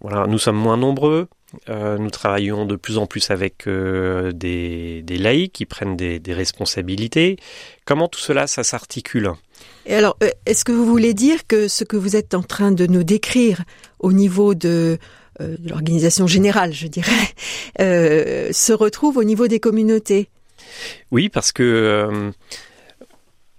Voilà, 0.00 0.26
nous 0.26 0.38
sommes 0.38 0.56
moins 0.56 0.76
nombreux. 0.76 1.28
Nous 1.68 2.10
travaillons 2.10 2.66
de 2.66 2.76
plus 2.76 2.98
en 2.98 3.06
plus 3.06 3.30
avec 3.30 3.68
des, 3.68 5.02
des, 5.02 5.18
laïcs 5.18 5.52
qui 5.52 5.66
prennent 5.66 5.96
des, 5.96 6.18
des 6.18 6.34
responsabilités. 6.34 7.36
Comment 7.84 8.08
tout 8.08 8.20
cela, 8.20 8.46
ça 8.46 8.64
s'articule? 8.64 9.32
Et 9.86 9.94
alors, 9.94 10.16
est-ce 10.46 10.64
que 10.64 10.72
vous 10.72 10.86
voulez 10.86 11.14
dire 11.14 11.46
que 11.46 11.68
ce 11.68 11.84
que 11.84 11.96
vous 11.96 12.16
êtes 12.16 12.34
en 12.34 12.42
train 12.42 12.72
de 12.72 12.86
nous 12.86 13.04
décrire 13.04 13.62
au 13.98 14.12
niveau 14.12 14.54
de 14.54 14.98
euh, 15.40 15.56
de 15.58 15.68
l'organisation 15.68 16.28
générale, 16.28 16.72
je 16.72 16.86
dirais, 16.86 17.10
euh, 17.80 18.52
se 18.52 18.72
retrouve 18.72 19.16
au 19.16 19.24
niveau 19.24 19.48
des 19.48 19.58
communautés? 19.58 20.28
Oui, 21.10 21.28
parce 21.28 21.50
que 21.50 21.62
euh, 21.62 22.30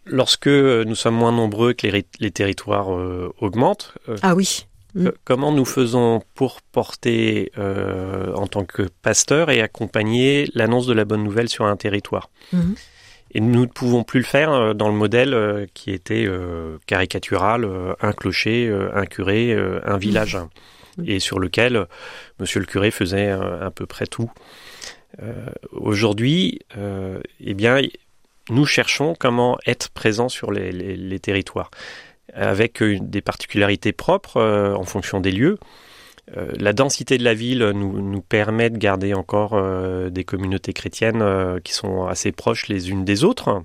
lorsque 0.05 0.47
nous 0.47 0.95
sommes 0.95 1.15
moins 1.15 1.33
nombreux, 1.33 1.73
que 1.73 1.87
les, 1.87 2.31
territoires 2.31 2.87
augmentent. 3.39 3.93
ah 4.21 4.35
oui. 4.35 4.67
Mm. 4.95 5.09
Comment 5.23 5.51
nous 5.51 5.65
faisons 5.65 6.21
pour 6.33 6.61
porter 6.61 7.51
en 7.57 8.47
tant 8.47 8.65
que 8.65 8.83
pasteur 9.01 9.49
et 9.49 9.61
accompagner 9.61 10.49
l'annonce 10.53 10.87
de 10.87 10.93
la 10.93 11.05
bonne 11.05 11.23
nouvelle 11.23 11.49
sur 11.49 11.65
un 11.65 11.75
territoire? 11.75 12.29
Mm-hmm. 12.53 12.77
Et 13.31 13.41
nous 13.41 13.61
ne 13.61 13.65
pouvons 13.65 14.03
plus 14.03 14.19
le 14.19 14.25
faire 14.25 14.73
dans 14.73 14.87
le 14.87 14.95
modèle 14.95 15.67
qui 15.73 15.91
était 15.91 16.25
caricatural, 16.85 17.69
un 17.99 18.13
clocher, 18.13 18.73
un 18.93 19.05
curé, 19.05 19.53
un 19.85 19.97
village. 19.97 20.37
Mm 20.37 20.47
et 21.03 21.19
sur 21.19 21.39
lequel 21.39 21.75
euh, 21.75 21.85
Monsieur 22.39 22.59
le 22.59 22.65
curé 22.65 22.91
faisait 22.91 23.29
euh, 23.29 23.65
à 23.65 23.71
peu 23.71 23.85
près 23.85 24.07
tout. 24.07 24.31
Euh, 25.21 25.47
aujourd'hui, 25.71 26.59
eh 27.39 27.53
bien, 27.53 27.79
nous 28.49 28.65
cherchons 28.65 29.15
comment 29.17 29.57
être 29.65 29.89
présents 29.89 30.27
sur 30.27 30.51
les, 30.51 31.19
territoires, 31.19 31.71
avec 32.33 32.83
des 32.83 33.21
particularités 33.21 33.93
propres 33.93 34.41
en 34.75 34.83
fonction 34.83 35.19
des 35.19 35.31
lieux. 35.31 35.57
la 36.35 36.73
densité 36.73 37.17
de 37.17 37.23
la 37.23 37.33
ville 37.33 37.63
nous, 37.73 38.21
permet 38.21 38.69
de 38.69 38.77
garder 38.77 39.13
encore 39.13 39.61
des 40.09 40.23
communautés 40.23 40.73
chrétiennes 40.73 41.23
qui 41.63 41.73
sont 41.73 42.05
assez 42.05 42.31
proches 42.31 42.67
les 42.67 42.89
unes 42.89 43.05
des 43.05 43.23
autres. 43.23 43.63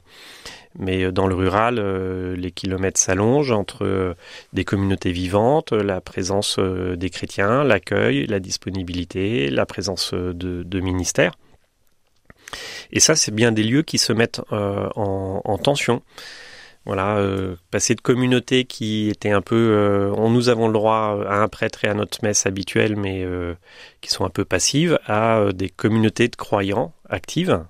Mais 0.79 1.05
euh, 1.05 1.13
dans 1.13 1.27
le 1.27 1.35
rural, 1.35 1.79
euh, 1.79 2.37
les 2.37 2.51
kilomètres 2.51 3.01
s'allongent 3.01 3.51
entre 3.53 3.85
euh, 3.85 4.15
des 4.53 4.65
communautés 4.65 5.13
vivantes, 5.13 5.73
la 5.73 6.01
présence 6.01 6.59
des 6.59 7.11
chrétiens, 7.11 7.65
l'accueil, 7.65 8.27
la 8.27 8.41
disponibilité, 8.41 9.51
la 9.51 9.67
présence 9.67 10.15
de, 10.15 10.81
ministères. 10.81 11.33
Et 12.93 13.01
ça, 13.01 13.15
c'est 13.15 13.35
bien 13.35 13.53
des 13.53 13.63
lieux 13.63 13.83
qui 13.83 13.99
se 13.99 14.13
mettent 14.13 14.41
en, 14.51 15.59
tension. 15.63 16.03
Voilà, 16.87 17.23
passer 17.71 17.95
de 17.95 18.01
communautés 18.01 18.65
qui 18.65 19.11
étaient 19.11 19.31
un 19.31 19.43
peu, 19.43 20.11
on 20.17 20.31
nous 20.31 20.49
avons 20.49 20.67
le 20.67 20.73
droit 20.73 21.23
à 21.29 21.37
un 21.37 21.49
prêtre 21.49 21.85
et 21.85 21.89
à 21.89 21.95
notre 21.95 22.25
messe 22.25 22.47
habituelle, 22.47 22.97
mais 22.97 23.27
qui 24.01 24.11
sont 24.11 24.25
un 24.25 24.31
peu 24.31 24.45
passives, 24.45 24.99
à 25.07 25.53
des 25.53 25.69
communautés 25.69 26.29
de 26.29 26.37
croyants 26.37 26.93
actives, 27.09 27.63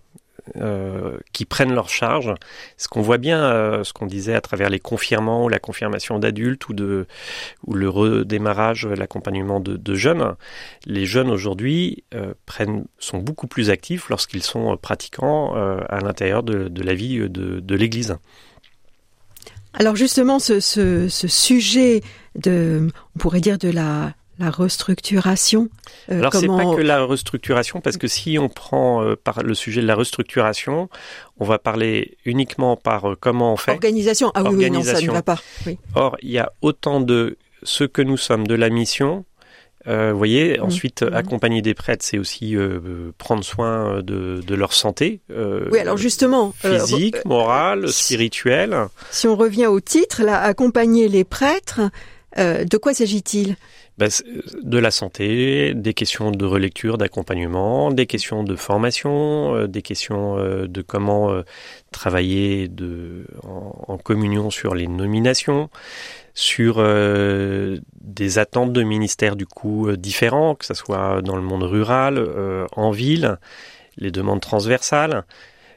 euh, 0.57 1.19
qui 1.33 1.45
prennent 1.45 1.75
leur 1.75 1.89
charge. 1.89 2.35
Ce 2.77 2.89
qu'on 2.89 3.03
voit 3.03 3.19
bien, 3.19 3.41
euh, 3.45 3.85
ce 3.85 3.93
qu'on 3.93 4.07
disait 4.07 4.35
à 4.35 4.41
travers 4.41 4.69
les 4.69 4.81
confirmants 4.81 5.45
ou 5.45 5.49
la 5.49 5.61
confirmation 5.61 6.19
d'adultes 6.19 6.69
ou, 6.69 6.75
ou 7.67 7.75
le 7.75 7.89
redémarrage, 7.89 8.87
l'accompagnement 8.87 9.61
de, 9.61 9.77
de, 9.77 9.95
jeunes, 9.95 10.35
les 10.87 11.07
jeunes 11.07 11.31
aujourd'hui 11.31 12.05
euh, 12.15 12.35
sont 12.99 13.19
beaucoup 13.19 13.47
plus 13.47 13.71
actifs 13.71 14.09
lorsqu'ils 14.09 14.43
sont 14.43 14.77
pratiquants 14.77 15.55
à 15.55 16.01
l'intérieur 16.01 16.43
de, 16.43 16.69
de, 16.69 16.83
la 16.83 16.95
vie 16.95 17.19
de, 17.19 17.61
de 17.61 17.75
l'Église. 17.75 18.19
Alors 19.75 19.97
justement, 19.97 20.39
ce, 20.39 20.61
ce, 20.61 21.09
ce, 21.09 21.29
sujet 21.29 22.03
de, 22.35 22.89
on 23.15 23.19
pourrait 23.19 23.41
dire 23.41 23.59
de 23.59 23.71
la 23.71 24.13
la 24.41 24.51
restructuration. 24.51 25.69
Euh, 26.11 26.19
Alors 26.19 26.35
c'est 26.35 26.47
pas 26.47 26.75
que 26.75 26.81
la 26.81 27.05
restructuration 27.05 27.81
parce 27.81 27.99
que 27.99 28.09
si 28.09 28.39
on 28.39 28.49
prend 28.49 29.05
euh, 29.05 29.15
par 29.15 29.43
le 29.43 29.55
sujet 29.55 29.83
de 29.83 29.87
la 29.87 29.95
restructuration, 29.95 30.89
on 31.39 31.45
va 31.45 31.59
parler 31.59 32.17
uniquement 32.25 32.77
par 32.77 33.11
euh, 33.11 33.17
comment 33.21 33.53
on 33.53 33.57
fait. 33.57 33.73
Organisation. 33.73 34.33
Ah 34.35 34.43
oui, 34.45 34.71
non, 34.71 34.83
ça 34.83 35.01
ne 35.01 35.11
va 35.11 35.23
pas. 35.23 35.39
Or, 35.95 36.17
il 36.23 36.31
y 36.31 36.39
a 36.39 36.53
autant 36.63 37.01
de 37.01 37.37
ce 37.63 37.85
que 37.85 38.01
nous 38.01 38.17
sommes 38.17 38.47
de 38.47 38.55
la 38.55 38.71
mission. 38.71 39.27
Vous 39.87 40.19
voyez, 40.19 40.59
mmh. 40.59 40.63
ensuite 40.63 41.03
mmh. 41.03 41.15
accompagner 41.15 41.63
des 41.63 41.75
prêtres, 41.75 42.05
c'est 42.05 42.19
aussi 42.19 42.57
prendre 43.19 43.45
soin 43.45 44.03
de, 44.03 44.41
de 44.47 44.55
leur 44.55 44.73
santé. 44.73 45.21
oui, 45.29 45.79
alors 45.79 45.97
justement, 45.97 46.53
physique, 46.53 47.25
morale, 47.25 47.89
spirituelle. 47.89 48.77
Si 49.11 49.27
on 49.27 49.37
revient 49.37 49.67
au 49.67 49.81
titre, 49.81 50.23
là, 50.23 50.41
accompagner 50.41 51.09
les 51.09 51.25
prêtres, 51.25 51.81
de 52.37 52.77
quoi 52.77 52.95
s'agit-il? 52.95 53.57
Bah, 54.01 54.07
de 54.63 54.79
la 54.79 54.91
santé, 54.91 55.75
des 55.75 55.93
questions 55.93 56.31
de 56.31 56.45
relecture, 56.47 56.97
d'accompagnement, 56.97 57.91
des 57.91 58.07
questions 58.07 58.45
de 58.45 58.57
formation, 58.57 59.55
euh, 59.55 59.67
des 59.67 59.83
questions 59.83 60.39
euh, 60.39 60.67
de 60.67 60.81
comment 60.81 61.31
euh, 61.31 61.43
travailler 61.93 62.69
de, 62.69 63.27
en, 63.43 63.99
communion 63.99 64.49
sur 64.49 64.75
les 64.75 64.87
nominations, 64.87 65.69
sur 66.33 66.77
des 68.21 68.39
attentes 68.39 68.73
de 68.73 68.83
ministères 68.83 69.35
du 69.35 69.47
coup 69.47 69.91
différents, 69.97 70.55
que 70.55 70.67
ce 70.67 70.75
soit 70.75 71.23
dans 71.23 71.37
le 71.37 71.43
monde 71.43 71.63
rural, 71.63 72.23
en 72.77 72.91
ville, 72.91 73.39
les 73.97 74.11
demandes 74.11 74.41
transversales. 74.41 75.25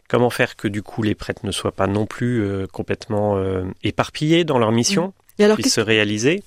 Comment 0.10 0.30
faire 0.30 0.56
que 0.56 0.68
du 0.68 0.84
coup 0.84 1.04
les 1.04 1.16
prêtres 1.16 1.46
ne 1.46 1.52
soient 1.52 1.72
pas 1.72 1.88
non 1.88 2.06
plus 2.06 2.68
complètement 2.72 3.42
éparpillés 3.82 4.44
dans 4.44 4.60
leur 4.60 4.72
mission, 4.72 5.14
Et 5.40 5.46
alors, 5.46 5.56
puissent 5.56 5.76
se 5.76 5.82
réaliser? 5.82 6.44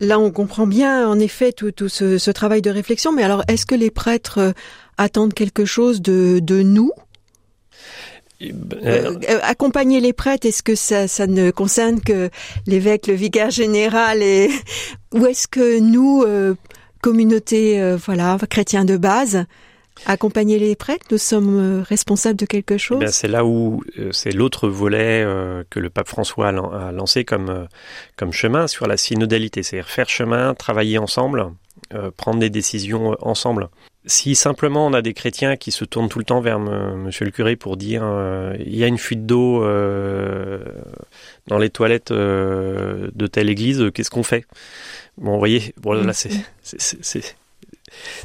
Là, 0.00 0.18
on 0.18 0.30
comprend 0.30 0.66
bien, 0.66 1.06
en 1.06 1.18
effet, 1.18 1.52
tout, 1.52 1.88
ce, 1.88 2.30
travail 2.30 2.62
de 2.62 2.70
réflexion. 2.70 3.12
Mais 3.12 3.22
alors, 3.22 3.44
est-ce 3.48 3.66
que 3.66 3.74
les 3.74 3.90
prêtres 3.90 4.38
euh, 4.38 4.52
attendent 4.96 5.34
quelque 5.34 5.66
chose 5.66 6.00
de, 6.00 6.40
nous? 6.62 6.90
Euh, 8.42 9.18
euh, 9.28 9.38
accompagner 9.42 10.00
les 10.00 10.12
prêtres, 10.12 10.46
est-ce 10.46 10.62
que 10.62 10.74
ça, 10.74 11.26
ne 11.26 11.50
concerne 11.50 12.00
que 12.00 12.30
l'évêque, 12.66 13.06
le 13.06 13.14
vicaire 13.14 13.50
général, 13.50 14.22
et 14.22 14.50
ou 15.14 15.26
est-ce 15.26 15.46
que 15.48 15.80
nous, 15.80 16.24
communauté, 17.02 17.96
voilà, 18.04 18.38
chrétiens 18.48 18.84
de 18.84 18.96
base, 18.96 19.44
Accompagner 20.06 20.58
les 20.58 20.76
prêtres, 20.76 21.06
nous 21.10 21.18
sommes 21.18 21.80
euh, 21.80 21.82
responsables 21.82 22.38
de 22.38 22.46
quelque 22.46 22.78
chose? 22.78 23.02
eh 23.02 23.08
C'est 23.08 23.28
là 23.28 23.44
où 23.44 23.82
euh, 23.98 24.10
c'est 24.12 24.30
l'autre 24.30 24.68
volet 24.68 25.22
euh, 25.22 25.62
que 25.68 25.78
le 25.78 25.90
pape 25.90 26.08
François 26.08 26.48
a, 26.48 26.92
lancé 26.92 27.24
comme, 27.24 27.68
comme 28.16 28.32
chemin 28.32 28.66
sur 28.66 28.86
la 28.86 28.96
synodalité, 28.96 29.62
c'est-à-dire 29.62 29.90
faire 29.90 30.08
chemin, 30.08 30.54
travailler 30.54 30.96
ensemble, 30.96 31.52
prendre 32.16 32.40
des 32.40 32.50
décisions 32.50 33.16
ensemble. 33.20 33.68
Si 34.06 34.34
simplement 34.34 34.86
on 34.86 34.94
a 34.94 35.02
des 35.02 35.12
chrétiens 35.12 35.56
qui 35.56 35.72
se 35.72 35.84
tournent 35.84 36.08
tout 36.08 36.18
le 36.18 36.24
temps 36.24 36.40
vers 36.40 36.58
monsieur 36.58 37.26
le 37.26 37.30
curé 37.30 37.54
pour 37.56 37.76
dire 37.76 38.02
il 38.58 38.74
y 38.76 38.82
a 38.82 38.86
une 38.86 38.98
fuite 38.98 39.26
d'eau 39.26 39.60
dans 41.46 41.58
les 41.58 41.70
toilettes 41.70 42.12
de 42.12 43.26
telle 43.26 43.50
église, 43.50 43.90
qu'est-ce 43.92 44.10
qu'on 44.10 44.22
fait? 44.22 44.46
Bon, 45.18 45.32
vous 45.32 45.38
voyez, 45.38 45.74
bon, 45.76 45.92
là, 45.92 46.12
c'est 46.14 46.30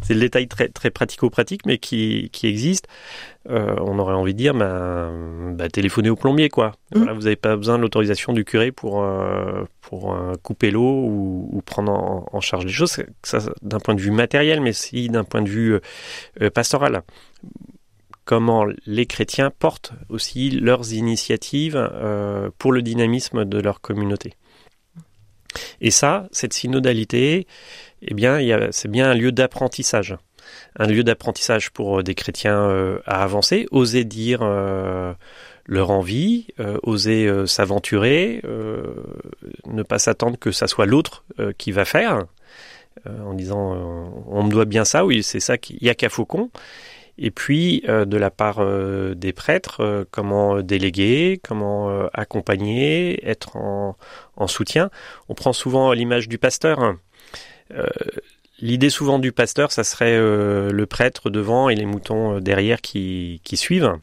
c'est 0.03 0.13
le 0.13 0.19
détail 0.19 0.47
très, 0.47 0.69
très 0.69 0.89
pratico-pratique, 0.89 1.65
mais 1.65 1.77
qui, 1.77 2.29
qui 2.31 2.47
existe. 2.47 2.87
Euh, 3.49 3.75
on 3.79 3.99
aurait 3.99 4.15
envie 4.15 4.33
de 4.33 4.37
dire, 4.37 4.53
bah, 4.53 5.11
bah, 5.51 5.69
téléphoner 5.69 6.09
au 6.09 6.15
plombier, 6.15 6.49
quoi. 6.49 6.73
Mmh. 6.95 7.11
vous 7.11 7.21
n'avez 7.23 7.35
pas 7.35 7.55
besoin 7.55 7.77
de 7.77 7.83
l'autorisation 7.83 8.33
du 8.33 8.43
curé 8.43 8.71
pour, 8.71 9.03
euh, 9.03 9.65
pour 9.81 10.13
euh, 10.13 10.33
couper 10.41 10.71
l'eau 10.71 11.03
ou, 11.03 11.61
prendre 11.65 11.91
en, 12.31 12.41
charge 12.41 12.65
les 12.65 12.71
choses. 12.71 12.97
Ça, 13.23 13.39
d'un 13.61 13.79
point 13.79 13.95
de 13.95 14.01
vue 14.01 14.11
matériel, 14.11 14.61
mais 14.61 14.71
aussi 14.71 15.09
d'un 15.09 15.23
point 15.23 15.41
de 15.41 15.49
vue 15.49 15.79
pastoral. 16.53 17.03
Comment 18.23 18.65
les 18.85 19.05
chrétiens 19.05 19.51
portent 19.51 19.93
aussi 20.09 20.49
leurs 20.49 20.93
initiatives 20.93 21.89
pour 22.57 22.71
le 22.71 22.81
dynamisme 22.81 23.45
de 23.45 23.59
leur 23.59 23.81
communauté. 23.81 24.33
Et 25.81 25.91
ça, 25.91 26.27
cette 26.31 26.53
synodalité, 26.53 27.47
eh 28.01 28.13
bien, 28.13 28.39
c'est 28.71 28.89
bien 28.89 29.09
un 29.09 29.13
lieu 29.13 29.31
d'apprentissage. 29.31 30.15
Un 30.77 30.87
lieu 30.87 31.03
d'apprentissage 31.03 31.71
pour 31.71 31.99
euh, 31.99 32.03
des 32.03 32.15
chrétiens 32.15 32.59
euh, 32.59 32.99
à 33.05 33.23
avancer, 33.23 33.67
oser 33.71 34.03
dire 34.03 34.39
euh, 34.41 35.13
leur 35.65 35.89
envie, 35.89 36.47
oser 36.83 37.27
s'aventurer, 37.47 38.43
ne 39.65 39.81
pas 39.81 39.97
s'attendre 39.97 40.37
que 40.37 40.51
ça 40.51 40.67
soit 40.67 40.85
l'autre 40.85 41.25
qui 41.57 41.71
va 41.71 41.85
faire, 41.85 42.25
en 43.07 43.33
disant 43.33 44.23
on 44.27 44.43
me 44.43 44.51
doit 44.51 44.65
bien 44.65 44.85
ça, 44.85 45.07
oui, 45.07 45.23
c'est 45.23 45.39
ça 45.39 45.57
qu'il 45.57 45.81
y 45.81 45.89
a 45.89 45.95
qu'à 45.95 46.09
Faucon. 46.09 46.51
Et 47.17 47.31
puis, 47.31 47.81
de 47.87 48.15
la 48.15 48.29
part 48.29 48.63
des 49.15 49.33
prêtres, 49.33 50.05
comment 50.11 50.61
déléguer, 50.61 51.41
comment 51.43 52.07
accompagner, 52.13 53.27
être 53.27 53.55
en, 53.55 53.97
en, 54.35 54.45
soutien. 54.45 54.91
On 55.29 55.33
prend 55.33 55.51
souvent 55.51 55.93
l'image 55.93 56.27
du 56.29 56.37
pasteur. 56.37 56.97
Euh, 57.73 57.87
l'idée 58.59 58.89
souvent 58.89 59.19
du 59.19 59.31
pasteur, 59.31 59.71
ça 59.71 59.83
serait 59.83 60.15
euh, 60.15 60.71
le 60.71 60.85
prêtre 60.85 61.29
devant 61.29 61.69
et 61.69 61.75
les 61.75 61.85
moutons 61.85 62.37
euh, 62.37 62.39
derrière 62.39 62.81
qui, 62.81 63.41
qui 63.43 63.57
suivent. 63.57 63.93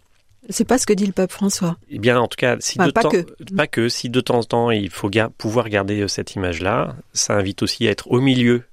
C'est 0.48 0.64
pas 0.64 0.76
ce 0.76 0.86
que 0.86 0.92
dit 0.92 1.06
le 1.06 1.12
pape 1.12 1.30
François. 1.30 1.76
Eh 1.88 2.00
bien, 2.00 2.18
en 2.18 2.26
tout 2.26 2.36
cas, 2.36 2.56
si 2.58 2.76
de 2.76 2.90
pas, 2.90 3.02
temps, 3.02 3.10
que. 3.10 3.24
pas 3.56 3.68
que, 3.68 3.88
si 3.88 4.10
de 4.10 4.20
temps 4.20 4.38
en 4.38 4.42
temps 4.42 4.70
il 4.72 4.90
faut 4.90 5.08
pouvoir 5.38 5.68
garder 5.68 6.08
cette 6.08 6.34
image-là, 6.34 6.96
ça 7.12 7.34
invite 7.34 7.62
aussi 7.62 7.86
à 7.86 7.92
être 7.92 8.10
au 8.10 8.20
milieu 8.20 8.64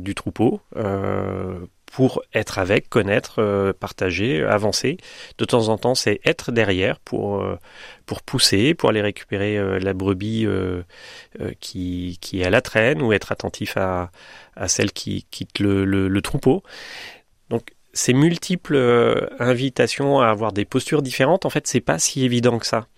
du 0.00 0.14
troupeau 0.14 0.60
pour 1.94 2.24
être 2.34 2.58
avec, 2.58 2.88
connaître, 2.88 3.40
euh, 3.40 3.72
partager, 3.72 4.42
avancer. 4.42 4.96
De 5.38 5.44
temps 5.44 5.68
en 5.68 5.78
temps, 5.78 5.94
c'est 5.94 6.20
être 6.24 6.50
derrière 6.50 6.98
pour, 6.98 7.40
euh, 7.40 7.56
pour 8.04 8.22
pousser, 8.22 8.74
pour 8.74 8.88
aller 8.88 9.00
récupérer 9.00 9.56
euh, 9.56 9.78
la 9.78 9.92
brebis 9.92 10.44
qui, 11.60 12.18
qui 12.20 12.40
est 12.40 12.44
à 12.44 12.50
la 12.50 12.62
traîne 12.62 13.00
ou 13.00 13.12
être 13.12 13.30
attentif 13.30 13.76
à, 13.76 14.10
à 14.56 14.66
celle 14.66 14.90
qui 14.90 15.24
quitte 15.30 15.60
le, 15.60 15.84
le, 15.84 16.20
troupeau. 16.20 16.64
Donc, 17.48 17.68
ces 17.92 18.12
multiples 18.12 19.30
invitations 19.38 20.18
à 20.20 20.26
avoir 20.30 20.52
des 20.52 20.64
postures 20.64 21.00
différentes, 21.00 21.46
en 21.46 21.50
fait, 21.50 21.68
c'est 21.68 21.80
pas 21.80 22.00
si 22.00 22.24
évident 22.24 22.58
que 22.58 22.66
ça. 22.66 22.88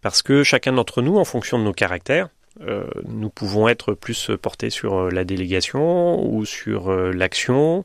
Parce 0.00 0.22
que 0.22 0.42
chacun 0.42 0.72
d'entre 0.72 1.02
nous, 1.02 1.18
en 1.18 1.24
fonction 1.24 1.56
de 1.56 1.62
nos 1.62 1.72
caractères, 1.72 2.30
euh, 2.60 2.84
nous 3.06 3.30
pouvons 3.30 3.68
être 3.68 3.94
plus 3.94 4.30
portés 4.40 4.70
sur 4.70 4.94
euh, 4.94 5.10
la 5.10 5.24
délégation 5.24 6.24
ou 6.24 6.44
sur 6.44 6.88
euh, 6.88 7.12
l'action, 7.12 7.84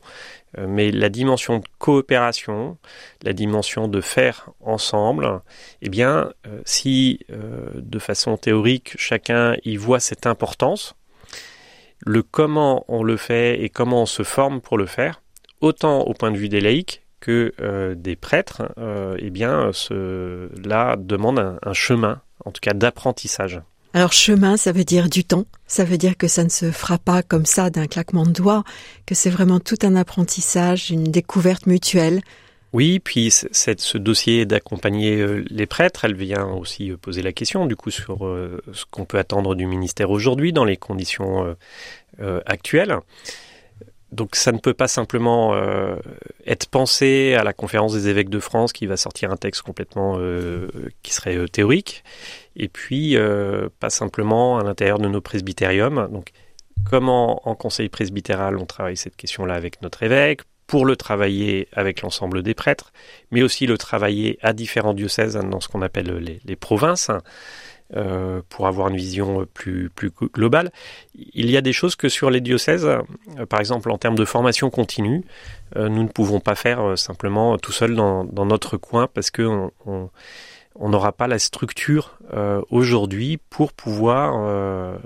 mais 0.58 0.90
la 0.90 1.08
dimension 1.08 1.58
de 1.58 1.64
coopération, 1.78 2.76
la 3.22 3.32
dimension 3.32 3.86
de 3.86 4.00
faire 4.00 4.50
ensemble, 4.58 5.42
eh 5.80 5.88
bien, 5.88 6.32
si 6.64 7.20
de 7.30 7.98
façon 8.00 8.36
théorique 8.36 8.94
chacun 8.98 9.54
y 9.64 9.76
voit 9.76 10.00
cette 10.00 10.26
importance, 10.26 10.96
le 12.04 12.24
comment 12.24 12.84
on 12.88 13.04
le 13.04 13.16
fait 13.16 13.62
et 13.62 13.68
comment 13.68 14.02
on 14.02 14.06
se 14.06 14.24
forme 14.24 14.60
pour 14.60 14.76
le 14.76 14.86
faire, 14.86 15.22
autant 15.60 16.00
au 16.00 16.14
point 16.14 16.32
de 16.32 16.36
vue 16.36 16.48
des 16.48 16.60
laïcs 16.60 17.02
que 17.20 17.54
des 17.94 18.16
prêtres, 18.16 18.62
eh 19.20 19.30
bien, 19.30 19.70
cela 19.72 20.96
demande 20.98 21.60
un 21.62 21.74
chemin, 21.74 22.22
en 22.44 22.50
tout 22.50 22.60
cas 22.60 22.74
d'apprentissage. 22.74 23.60
Alors 23.92 24.12
chemin, 24.12 24.56
ça 24.56 24.70
veut 24.70 24.84
dire 24.84 25.08
du 25.08 25.24
temps, 25.24 25.46
ça 25.66 25.84
veut 25.84 25.98
dire 25.98 26.16
que 26.16 26.28
ça 26.28 26.44
ne 26.44 26.48
se 26.48 26.70
fera 26.70 26.96
pas 26.98 27.22
comme 27.22 27.44
ça 27.44 27.70
d'un 27.70 27.88
claquement 27.88 28.24
de 28.24 28.30
doigts, 28.30 28.62
que 29.04 29.16
c'est 29.16 29.30
vraiment 29.30 29.58
tout 29.58 29.78
un 29.82 29.96
apprentissage, 29.96 30.90
une 30.90 31.10
découverte 31.10 31.66
mutuelle. 31.66 32.20
Oui, 32.72 33.00
puis 33.00 33.32
ce 33.32 33.98
dossier 33.98 34.46
d'accompagner 34.46 35.20
euh, 35.20 35.44
les 35.50 35.66
prêtres, 35.66 36.04
elle 36.04 36.14
vient 36.14 36.46
aussi 36.46 36.92
euh, 36.92 36.96
poser 36.96 37.20
la 37.20 37.32
question 37.32 37.66
du 37.66 37.74
coup 37.74 37.90
sur 37.90 38.24
euh, 38.24 38.62
ce 38.72 38.84
qu'on 38.88 39.04
peut 39.04 39.18
attendre 39.18 39.56
du 39.56 39.66
ministère 39.66 40.10
aujourd'hui 40.10 40.52
dans 40.52 40.64
les 40.64 40.76
conditions 40.76 41.56
actuelles. 42.46 42.98
Donc 44.12 44.36
ça 44.36 44.52
ne 44.52 44.58
peut 44.58 44.74
pas 44.74 44.88
simplement 44.88 45.54
être 46.46 46.66
pensé 46.66 47.34
à 47.34 47.44
la 47.44 47.52
conférence 47.52 47.92
des 47.92 48.08
évêques 48.08 48.28
de 48.28 48.40
France 48.40 48.72
qui 48.72 48.86
va 48.86 48.96
sortir 48.96 49.30
un 49.30 49.36
texte 49.36 49.62
complètement 49.62 50.18
qui 51.02 51.12
serait 51.12 51.46
théorique 51.46 52.02
et 52.56 52.68
puis 52.68 53.16
euh, 53.16 53.68
pas 53.78 53.90
simplement 53.90 54.58
à 54.58 54.64
l'intérieur 54.64 54.98
de 54.98 55.08
nos 55.08 55.20
presbytériums. 55.20 56.08
Donc, 56.12 56.30
comment 56.84 57.48
en 57.48 57.54
conseil 57.54 57.88
presbytéral 57.88 58.56
on 58.56 58.66
travaille 58.66 58.96
cette 58.96 59.16
question-là 59.16 59.54
avec 59.54 59.82
notre 59.82 60.02
évêque, 60.02 60.42
pour 60.66 60.84
le 60.84 60.94
travailler 60.94 61.66
avec 61.72 62.02
l'ensemble 62.02 62.44
des 62.44 62.54
prêtres, 62.54 62.92
mais 63.32 63.42
aussi 63.42 63.66
le 63.66 63.76
travailler 63.76 64.38
à 64.40 64.52
différents 64.52 64.94
diocèses 64.94 65.34
dans 65.34 65.58
ce 65.58 65.68
qu'on 65.68 65.82
appelle 65.82 66.40
les, 66.44 66.56
provinces. 66.56 67.10
Euh, 67.96 68.40
pour 68.48 68.68
avoir 68.68 68.86
une 68.86 68.96
vision 68.96 69.46
plus, 69.52 69.90
plus 69.90 70.12
globale. 70.32 70.70
Il 71.34 71.50
y 71.50 71.56
a 71.56 71.60
des 71.60 71.72
choses 71.72 71.96
que 71.96 72.08
sur 72.08 72.30
les 72.30 72.40
diocèses, 72.40 72.86
euh, 72.86 73.46
par 73.48 73.58
exemple 73.58 73.90
en 73.90 73.98
termes 73.98 74.14
de 74.14 74.24
formation 74.24 74.70
continue, 74.70 75.24
nous 75.74 76.02
ne 76.02 76.08
pouvons 76.08 76.38
pas 76.38 76.54
faire 76.54 76.96
simplement 76.96 77.58
tout 77.58 77.72
seul 77.72 77.96
dans, 77.96 78.24
dans 78.24 78.46
notre 78.46 78.76
coin 78.76 79.08
parce 79.12 79.32
que 79.32 79.42
on, 79.86 80.10
on 80.80 80.88
n'aura 80.88 81.12
pas 81.12 81.28
la 81.28 81.38
structure 81.38 82.18
euh, 82.32 82.62
aujourd'hui 82.70 83.38
pour 83.50 83.72
pouvoir 83.72 84.34
euh, 84.38 84.96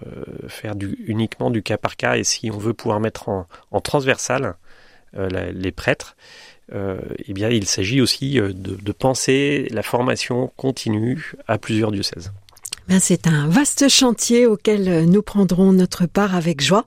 faire 0.48 0.76
du, 0.76 0.96
uniquement 1.06 1.50
du 1.50 1.62
cas 1.62 1.78
par 1.78 1.96
cas. 1.96 2.16
Et 2.16 2.24
si 2.24 2.50
on 2.50 2.58
veut 2.58 2.74
pouvoir 2.74 3.00
mettre 3.00 3.28
en, 3.28 3.46
transversal 3.80 4.54
euh, 5.16 5.50
les 5.52 5.72
prêtres, 5.72 6.16
eh 6.72 7.32
bien, 7.34 7.50
il 7.50 7.66
s'agit 7.66 8.00
aussi 8.00 8.36
de, 8.36 8.52
de, 8.52 8.92
penser 8.92 9.68
la 9.70 9.82
formation 9.82 10.50
continue 10.56 11.34
à 11.46 11.58
plusieurs 11.58 11.92
diocèses. 11.92 12.32
Ben, 12.88 13.00
c'est 13.00 13.26
un 13.26 13.48
vaste 13.48 13.88
chantier 13.88 14.46
auquel 14.46 15.06
nous 15.06 15.22
prendrons 15.22 15.72
notre 15.72 16.06
part 16.06 16.34
avec 16.34 16.60
joie. 16.60 16.84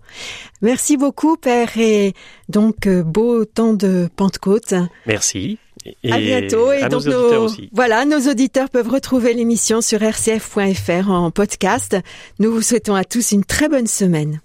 Merci 0.61 0.95
beaucoup, 0.95 1.37
Père, 1.37 1.77
et 1.77 2.13
donc 2.49 2.87
beau 2.87 3.45
temps 3.45 3.73
de 3.73 4.07
Pentecôte. 4.15 4.75
Merci. 5.05 5.57
Et 6.03 6.11
à 6.11 6.17
bientôt. 6.19 6.71
Et 6.71 6.87
donc, 6.89 7.05
nos, 7.05 7.47
voilà, 7.71 8.05
nos 8.05 8.29
auditeurs 8.29 8.69
peuvent 8.69 8.89
retrouver 8.89 9.33
l'émission 9.33 9.81
sur 9.81 9.99
rcf.fr 9.99 11.09
en 11.09 11.31
podcast. 11.31 11.97
Nous 12.39 12.51
vous 12.51 12.61
souhaitons 12.61 12.95
à 12.95 13.03
tous 13.03 13.31
une 13.31 13.43
très 13.43 13.69
bonne 13.69 13.87
semaine. 13.87 14.39